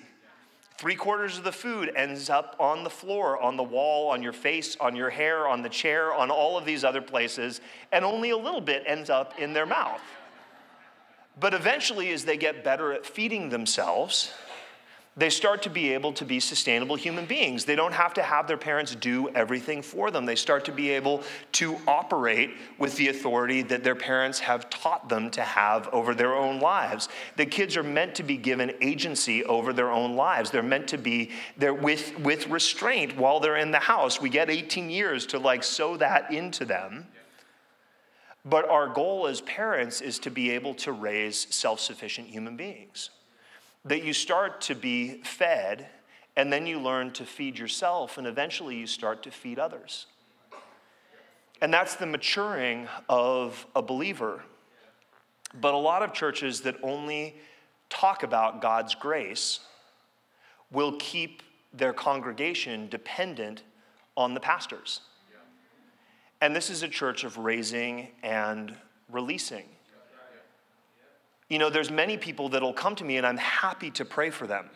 [0.76, 4.32] Three quarters of the food ends up on the floor, on the wall, on your
[4.32, 7.60] face, on your hair, on the chair, on all of these other places,
[7.92, 10.00] and only a little bit ends up in their mouth.
[11.38, 14.32] But eventually, as they get better at feeding themselves,
[15.16, 17.64] they start to be able to be sustainable human beings.
[17.64, 20.26] They don't have to have their parents do everything for them.
[20.26, 21.22] They start to be able
[21.52, 26.34] to operate with the authority that their parents have taught them to have over their
[26.34, 27.08] own lives.
[27.36, 30.50] The kids are meant to be given agency over their own lives.
[30.50, 34.20] They're meant to be there with, with restraint while they're in the house.
[34.20, 37.06] We get 18 years to like sow that into them.
[38.44, 43.10] But our goal as parents is to be able to raise self sufficient human beings
[43.84, 45.86] that you start to be fed,
[46.36, 50.06] and then you learn to feed yourself, and eventually you start to feed others.
[51.60, 54.42] And that's the maturing of a believer.
[55.60, 57.36] But a lot of churches that only
[57.88, 59.60] talk about God's grace
[60.72, 63.62] will keep their congregation dependent
[64.16, 65.00] on the pastors.
[66.40, 68.74] And this is a church of raising and
[69.10, 69.64] releasing.
[71.48, 74.46] You know, there's many people that'll come to me and I'm happy to pray for
[74.46, 74.70] them.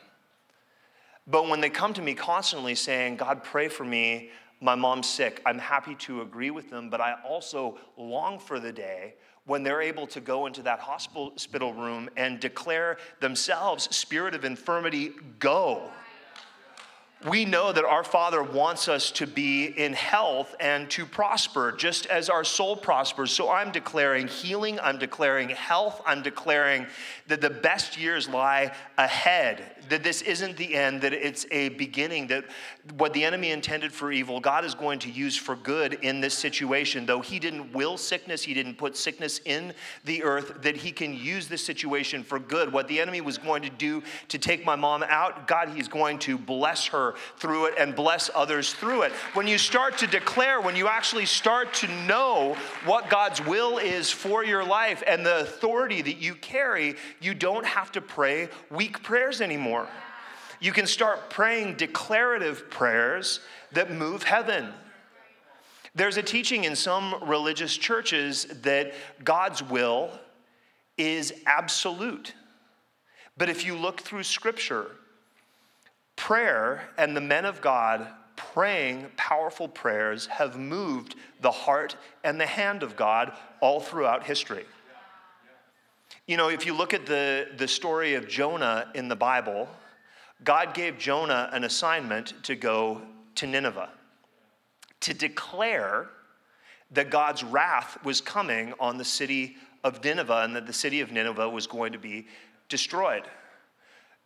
[1.27, 5.43] But when they come to me constantly saying, God, pray for me, my mom's sick,
[5.47, 9.15] I'm happy to agree with them, but I also long for the day
[9.45, 15.13] when they're able to go into that hospital room and declare themselves, spirit of infirmity,
[15.39, 15.91] go
[17.27, 22.07] we know that our Father wants us to be in health and to prosper, just
[22.07, 23.33] as our soul prospers.
[23.33, 26.87] So I'm declaring healing, I'm declaring health, I'm declaring
[27.27, 32.29] that the best years lie ahead, that this isn't the end, that it's a beginning,
[32.29, 32.45] that
[32.97, 36.35] what the enemy intended for evil, God is going to use for good in this
[36.35, 37.05] situation.
[37.05, 41.15] Though He didn't will sickness, He didn't put sickness in the earth, that He can
[41.15, 42.73] use this situation for good.
[42.73, 46.21] What the enemy was going to do to take my mom out, God, He's going
[46.21, 49.13] to bless her through it and bless others through it.
[49.35, 54.11] When you start to declare, when you actually start to know what God's will is
[54.11, 59.03] for your life and the authority that you carry, you don't have to pray weak
[59.03, 59.89] prayers anymore.
[60.61, 63.41] You can start praying declarative prayers
[63.73, 64.73] that move heaven.
[65.95, 68.93] There's a teaching in some religious churches that
[69.25, 70.11] God's will
[70.97, 72.35] is absolute.
[73.37, 74.91] But if you look through scripture,
[76.19, 82.47] Prayer and the men of God praying powerful prayers have moved the heart and the
[82.47, 84.65] hand of God all throughout history.
[86.27, 89.69] You know, if you look at the, the story of Jonah in the Bible,
[90.43, 93.01] God gave Jonah an assignment to go
[93.37, 93.89] to Nineveh
[95.01, 96.09] to declare
[96.91, 101.13] that God's wrath was coming on the city of Nineveh and that the city of
[101.13, 102.27] Nineveh was going to be
[102.69, 103.23] destroyed.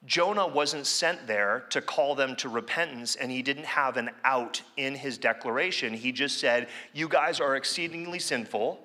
[0.05, 4.61] Jonah wasn't sent there to call them to repentance, and he didn't have an out
[4.77, 5.95] in his declaration.
[5.95, 8.81] He just said, You guys are exceedingly sinful,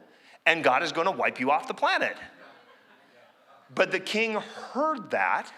[0.45, 2.15] and God is going to wipe you off the planet.
[3.73, 4.33] But the king
[4.73, 5.51] heard that,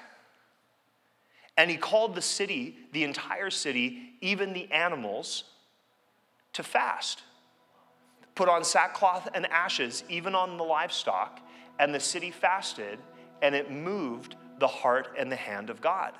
[1.57, 5.43] and he called the city, the entire city, even the animals,
[6.53, 7.23] to fast.
[8.33, 11.41] Put on sackcloth and ashes, even on the livestock,
[11.79, 12.97] and the city fasted,
[13.41, 16.13] and it moved the heart and the hand of God.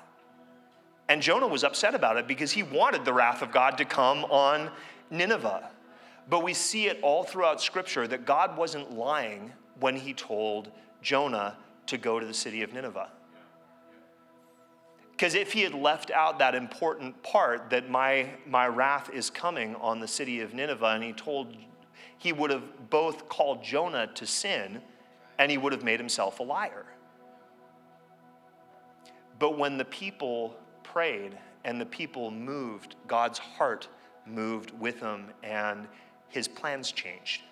[1.08, 4.24] And Jonah was upset about it because he wanted the wrath of God to come
[4.26, 4.70] on
[5.10, 5.70] Nineveh.
[6.28, 10.70] But we see it all throughout Scripture that God wasn't lying when he told
[11.02, 13.08] Jonah to go to the city of Nineveh.
[15.10, 19.74] Because if he had left out that important part that my, my wrath is coming
[19.76, 21.54] on the city of Nineveh, and he told,
[22.16, 24.80] he would have both called Jonah to sin
[25.38, 26.86] and he would have made himself a liar.
[29.40, 33.88] But when the people prayed and the people moved, God's heart
[34.26, 35.88] moved with them and
[36.28, 37.42] his plans changed.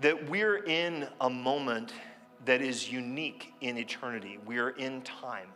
[0.00, 1.94] That we're in a moment
[2.44, 4.38] that is unique in eternity.
[4.46, 5.48] We're in time.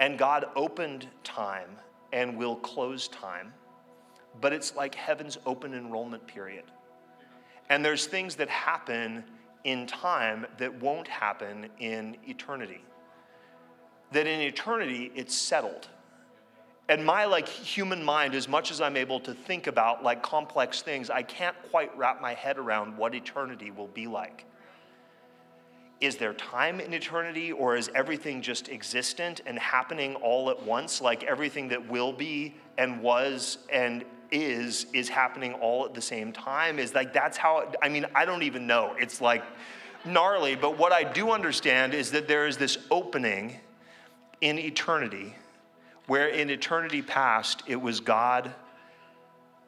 [0.00, 1.70] And God opened time
[2.12, 3.54] and will close time,
[4.42, 6.64] but it's like heaven's open enrollment period.
[7.70, 9.24] And there's things that happen
[9.64, 12.82] in time that won't happen in eternity
[14.12, 15.88] that in eternity it's settled.
[16.88, 20.82] And my like human mind, as much as I'm able to think about like complex
[20.82, 24.44] things, I can't quite wrap my head around what eternity will be like.
[26.00, 31.00] Is there time in eternity, or is everything just existent and happening all at once?
[31.00, 36.32] Like everything that will be and was and is is happening all at the same
[36.32, 36.78] time?
[36.78, 38.94] Is like that's how, I mean, I don't even know.
[38.98, 39.42] It's like
[40.04, 43.56] gnarly, but what I do understand is that there is this opening
[44.40, 45.34] in eternity,
[46.06, 48.54] where in eternity past it was God,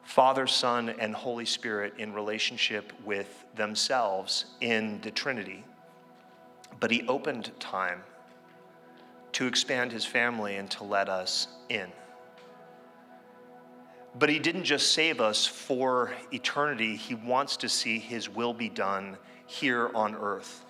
[0.03, 5.63] Father, Son, and Holy Spirit in relationship with themselves in the Trinity.
[6.79, 8.03] But He opened time
[9.33, 11.91] to expand His family and to let us in.
[14.17, 18.69] But He didn't just save us for eternity, He wants to see His will be
[18.69, 20.63] done here on earth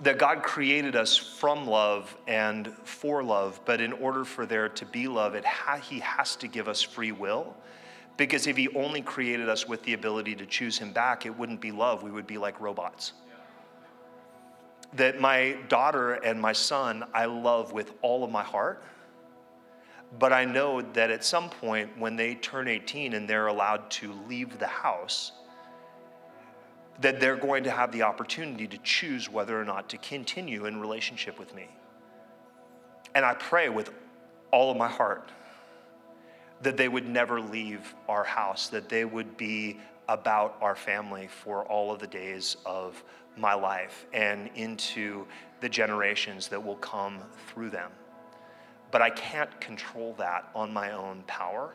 [0.00, 4.84] that God created us from love and for love, but in order for there to
[4.84, 7.56] be love, it ha- He has to give us free will.
[8.16, 11.60] Because if He only created us with the ability to choose Him back, it wouldn't
[11.60, 12.02] be love.
[12.02, 13.14] We would be like robots.
[14.94, 18.82] That my daughter and my son, I love with all of my heart.
[20.18, 24.12] But I know that at some point when they turn 18 and they're allowed to
[24.28, 25.32] leave the house,
[27.00, 30.80] that they're going to have the opportunity to choose whether or not to continue in
[30.80, 31.68] relationship with me.
[33.14, 33.90] And I pray with
[34.50, 35.30] all of my heart
[36.62, 39.78] that they would never leave our house, that they would be
[40.08, 43.02] about our family for all of the days of
[43.36, 45.26] my life and into
[45.60, 47.90] the generations that will come through them.
[48.90, 51.74] But I can't control that on my own power.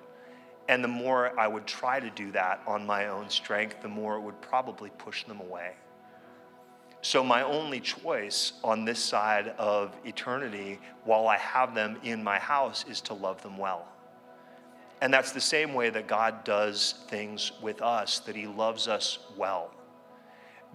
[0.72, 4.16] And the more I would try to do that on my own strength, the more
[4.16, 5.74] it would probably push them away.
[7.02, 12.40] So, my only choice on this side of eternity, while I have them in my
[12.40, 13.86] house, is to love them well.
[15.02, 19.20] And that's the same way that God does things with us, that He loves us
[19.36, 19.74] well.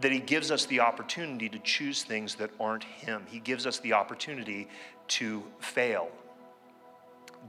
[0.00, 3.24] That He gives us the opportunity to choose things that aren't Him.
[3.26, 4.68] He gives us the opportunity
[5.08, 6.10] to fail.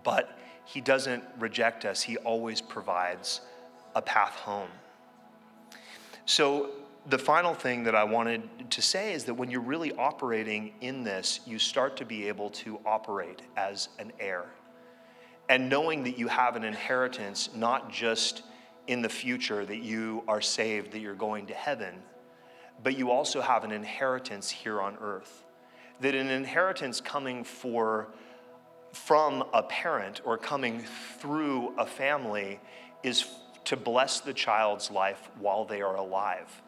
[0.05, 0.37] But
[0.67, 3.41] He doesn't reject us, He always provides
[3.95, 4.69] a path home.
[6.25, 6.69] So,
[7.09, 11.05] the final thing that I wanted to say is that when you're really operating in
[11.05, 14.47] this, you start to be able to operate as an heir
[15.49, 18.43] and knowing that you have an inheritance, not just
[18.87, 21.95] in the future that you are saved, that you're going to heaven,
[22.83, 25.43] but you also have an inheritance here on earth.
[26.01, 28.09] That an inheritance coming for
[28.91, 30.83] from a parent or coming
[31.19, 32.59] through a family
[33.03, 33.25] is
[33.65, 36.61] to bless the child's life while they are alive.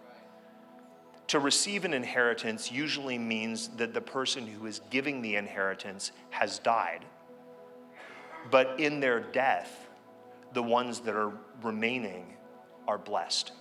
[1.28, 6.60] To receive an inheritance usually means that the person who is giving the inheritance has
[6.60, 7.06] died
[8.52, 9.88] but in their death,
[10.54, 12.38] the ones that are remaining
[12.88, 13.52] are blessed.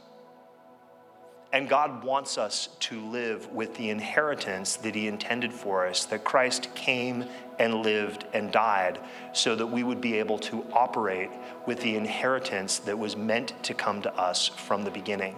[1.53, 6.22] And God wants us to live with the inheritance that He intended for us, that
[6.22, 7.24] Christ came
[7.59, 9.01] and lived and died
[9.32, 11.30] so that we would be able to operate
[11.66, 15.36] with the inheritance that was meant to come to us from the beginning.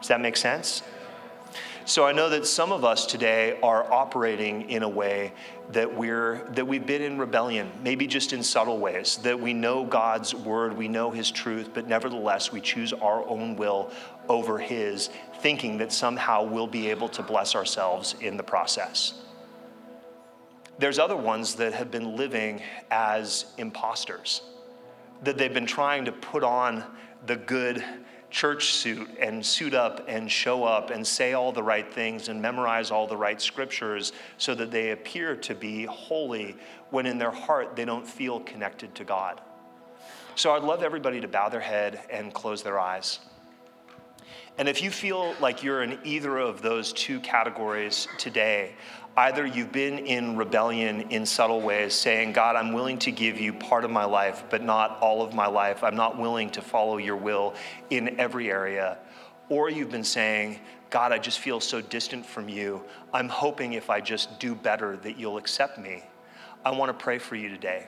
[0.00, 0.82] Does that make sense?
[1.86, 5.32] So I know that some of us today are operating in a way
[5.70, 9.84] that we're that we've been in rebellion, maybe just in subtle ways, that we know
[9.84, 13.92] God's word, we know his truth, but nevertheless we choose our own will
[14.28, 15.10] over his,
[15.40, 19.14] thinking that somehow we'll be able to bless ourselves in the process.
[20.78, 22.60] There's other ones that have been living
[22.90, 24.42] as imposters,
[25.22, 26.84] that they've been trying to put on
[27.24, 27.82] the good
[28.30, 32.42] church suit and suit up and show up and say all the right things and
[32.42, 36.56] memorize all the right scriptures so that they appear to be holy
[36.90, 39.40] when in their heart they don't feel connected to God.
[40.34, 43.20] So I'd love everybody to bow their head and close their eyes.
[44.58, 48.74] And if you feel like you're in either of those two categories today,
[49.18, 53.54] Either you've been in rebellion in subtle ways, saying, God, I'm willing to give you
[53.54, 55.82] part of my life, but not all of my life.
[55.82, 57.54] I'm not willing to follow your will
[57.88, 58.98] in every area.
[59.48, 62.84] Or you've been saying, God, I just feel so distant from you.
[63.14, 66.04] I'm hoping if I just do better that you'll accept me.
[66.62, 67.86] I want to pray for you today.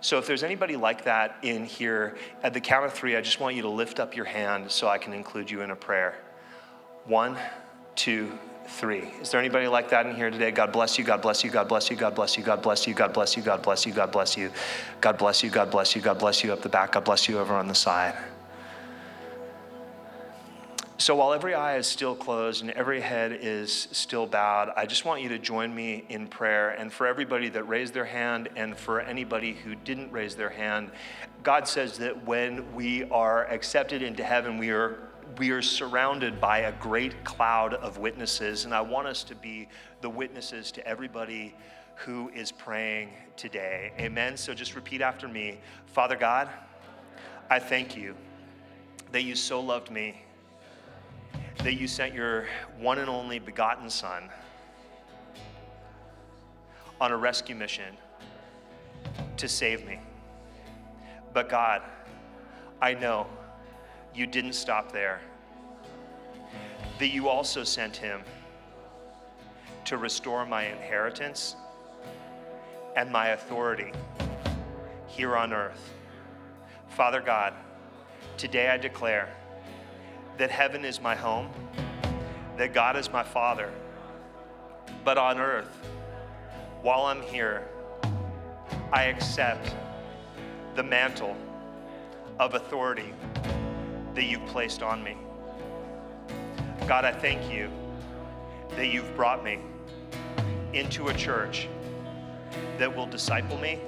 [0.00, 3.40] So if there's anybody like that in here, at the count of three, I just
[3.40, 6.18] want you to lift up your hand so I can include you in a prayer.
[7.04, 7.36] One,
[7.94, 9.04] two, three.
[9.20, 10.50] Is there anybody like that in here today?
[10.50, 11.04] God bless you.
[11.04, 13.42] God bless you, God bless you, God bless you, God bless you, God bless you,
[13.42, 14.42] God bless you, God bless you,
[15.00, 17.38] God bless you, God bless you, God bless you, up the back, God bless you
[17.38, 18.14] over on the side.
[20.98, 25.04] So while every eye is still closed and every head is still bowed, I just
[25.04, 26.70] want you to join me in prayer.
[26.70, 30.90] And for everybody that raised their hand and for anybody who didn't raise their hand,
[31.42, 34.98] God says that when we are accepted into heaven, we are
[35.36, 39.68] we are surrounded by a great cloud of witnesses, and I want us to be
[40.00, 41.54] the witnesses to everybody
[41.96, 43.92] who is praying today.
[43.98, 44.36] Amen.
[44.38, 46.48] So just repeat after me Father God,
[47.50, 48.14] I thank you
[49.12, 50.22] that you so loved me,
[51.58, 52.46] that you sent your
[52.78, 54.28] one and only begotten Son
[57.00, 57.96] on a rescue mission
[59.36, 59.98] to save me.
[61.32, 61.82] But God,
[62.80, 63.26] I know
[64.14, 65.20] you didn't stop there,
[66.98, 68.22] that you also sent him
[69.84, 71.56] to restore my inheritance
[72.96, 73.92] and my authority
[75.06, 75.92] here on earth.
[76.88, 77.52] Father God,
[78.36, 79.28] today I declare
[80.38, 81.48] that heaven is my home,
[82.56, 83.70] that God is my Father,
[85.04, 85.70] but on earth,
[86.82, 87.66] while I'm here,
[88.92, 89.74] I accept
[90.74, 91.36] the mantle
[92.38, 93.12] of authority
[94.14, 95.16] that you've placed on me.
[96.86, 97.70] God, I thank you
[98.76, 99.58] that you've brought me
[100.72, 101.68] into a church
[102.78, 103.80] that will disciple me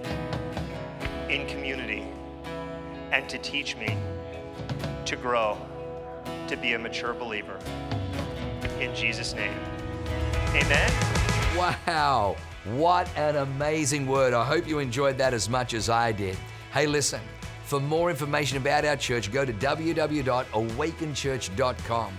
[1.29, 2.07] in community
[3.13, 3.97] and to teach me
[5.05, 5.59] to grow
[6.49, 7.59] to be a mature believer.
[8.81, 9.59] in Jesus' name.
[10.55, 10.91] Amen.
[11.57, 14.35] Wow, what an amazing word.
[14.35, 16.37] I hope you enjoyed that as much as I did.
[16.73, 17.21] Hey, listen,
[17.65, 22.19] for more information about our church, go to www.awakenchurch.com